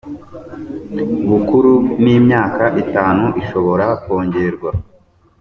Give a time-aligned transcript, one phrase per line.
[1.29, 4.71] bukuru ni imyaka itanu ishobora kongerwa